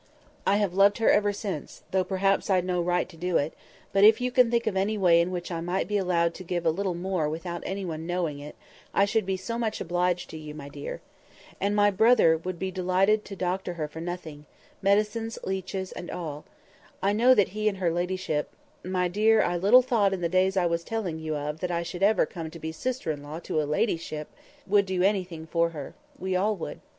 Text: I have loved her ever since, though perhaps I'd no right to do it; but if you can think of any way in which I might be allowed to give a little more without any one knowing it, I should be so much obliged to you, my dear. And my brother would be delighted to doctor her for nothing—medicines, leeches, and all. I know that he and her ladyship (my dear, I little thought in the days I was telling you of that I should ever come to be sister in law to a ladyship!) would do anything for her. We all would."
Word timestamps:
I 0.47 0.55
have 0.55 0.73
loved 0.73 0.97
her 0.97 1.11
ever 1.11 1.31
since, 1.31 1.83
though 1.91 2.03
perhaps 2.03 2.49
I'd 2.49 2.65
no 2.65 2.81
right 2.81 3.07
to 3.07 3.15
do 3.15 3.37
it; 3.37 3.53
but 3.93 4.03
if 4.03 4.19
you 4.19 4.31
can 4.31 4.49
think 4.49 4.65
of 4.65 4.75
any 4.75 4.97
way 4.97 5.21
in 5.21 5.29
which 5.29 5.51
I 5.51 5.61
might 5.61 5.87
be 5.87 5.95
allowed 5.99 6.33
to 6.33 6.43
give 6.43 6.65
a 6.65 6.71
little 6.71 6.95
more 6.95 7.29
without 7.29 7.61
any 7.67 7.85
one 7.85 8.07
knowing 8.07 8.39
it, 8.39 8.55
I 8.95 9.05
should 9.05 9.27
be 9.27 9.37
so 9.37 9.59
much 9.59 9.79
obliged 9.79 10.31
to 10.31 10.37
you, 10.39 10.55
my 10.55 10.69
dear. 10.69 11.01
And 11.59 11.75
my 11.75 11.91
brother 11.91 12.35
would 12.35 12.57
be 12.57 12.71
delighted 12.71 13.23
to 13.25 13.35
doctor 13.35 13.73
her 13.75 13.87
for 13.87 14.01
nothing—medicines, 14.01 15.37
leeches, 15.43 15.91
and 15.91 16.09
all. 16.09 16.45
I 17.03 17.13
know 17.13 17.35
that 17.35 17.49
he 17.49 17.69
and 17.69 17.77
her 17.77 17.91
ladyship 17.91 18.49
(my 18.83 19.07
dear, 19.07 19.43
I 19.43 19.55
little 19.55 19.83
thought 19.83 20.13
in 20.13 20.21
the 20.21 20.29
days 20.29 20.57
I 20.57 20.65
was 20.65 20.83
telling 20.83 21.19
you 21.19 21.35
of 21.35 21.59
that 21.59 21.69
I 21.69 21.83
should 21.83 22.01
ever 22.01 22.25
come 22.25 22.49
to 22.49 22.57
be 22.57 22.71
sister 22.71 23.11
in 23.11 23.21
law 23.21 23.37
to 23.41 23.61
a 23.61 23.65
ladyship!) 23.69 24.29
would 24.65 24.87
do 24.87 25.03
anything 25.03 25.45
for 25.45 25.69
her. 25.69 25.93
We 26.17 26.35
all 26.35 26.55
would." 26.55 26.79